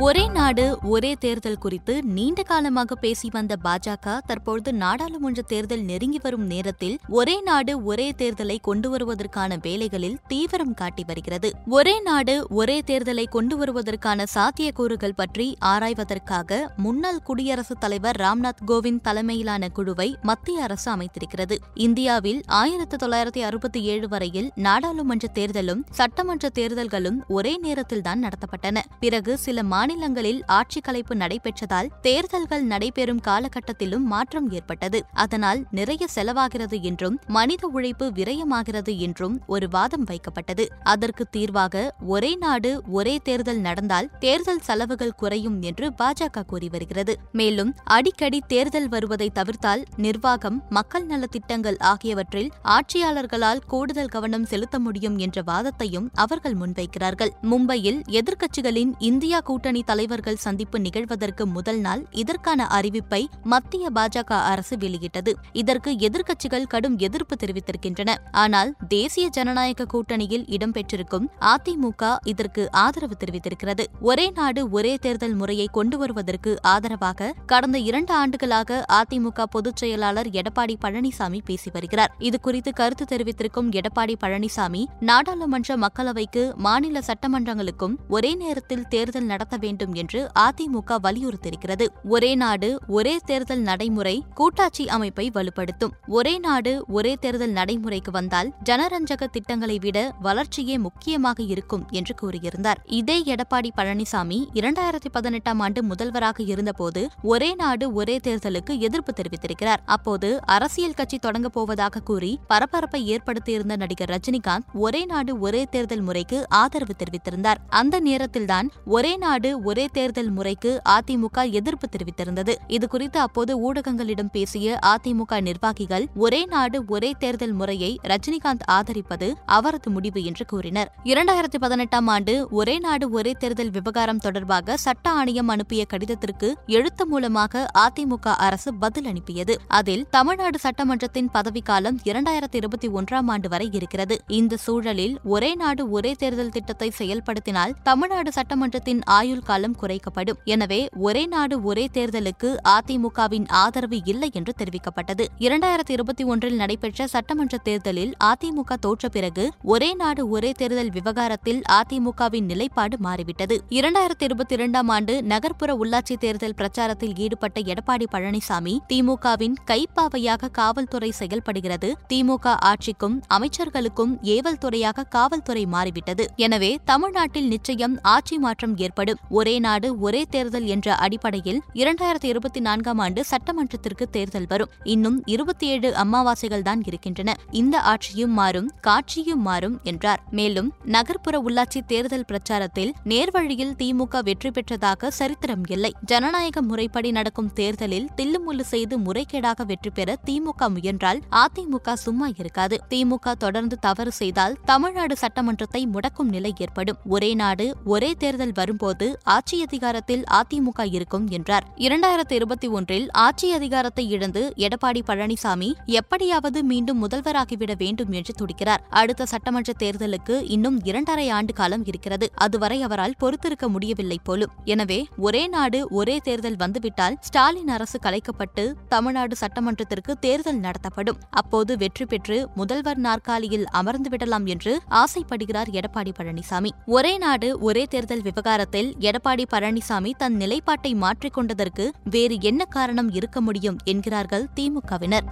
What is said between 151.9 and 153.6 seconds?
தேர்தலுக்கு அதிமுகவின்